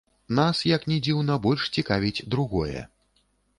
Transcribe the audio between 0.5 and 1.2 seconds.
як ні